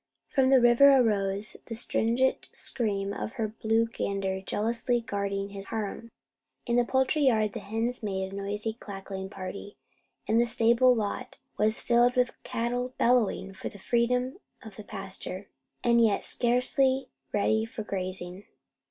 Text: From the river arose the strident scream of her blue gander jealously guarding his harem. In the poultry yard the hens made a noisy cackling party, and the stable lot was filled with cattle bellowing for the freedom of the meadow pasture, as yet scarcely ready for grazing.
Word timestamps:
From 0.29 0.49
the 0.49 0.59
river 0.59 0.97
arose 0.97 1.57
the 1.67 1.75
strident 1.75 2.49
scream 2.53 3.13
of 3.13 3.33
her 3.33 3.49
blue 3.49 3.85
gander 3.85 4.41
jealously 4.41 4.99
guarding 5.01 5.49
his 5.49 5.67
harem. 5.67 6.09
In 6.65 6.75
the 6.75 6.83
poultry 6.83 7.27
yard 7.27 7.53
the 7.53 7.59
hens 7.59 8.01
made 8.01 8.33
a 8.33 8.35
noisy 8.35 8.75
cackling 8.81 9.29
party, 9.29 9.77
and 10.27 10.41
the 10.41 10.47
stable 10.47 10.95
lot 10.95 11.37
was 11.55 11.81
filled 11.81 12.15
with 12.15 12.35
cattle 12.41 12.95
bellowing 12.97 13.53
for 13.53 13.69
the 13.69 13.77
freedom 13.77 14.39
of 14.63 14.75
the 14.75 14.81
meadow 14.81 14.89
pasture, 14.89 15.49
as 15.83 15.95
yet 15.97 16.23
scarcely 16.23 17.07
ready 17.31 17.63
for 17.63 17.83
grazing. 17.83 18.45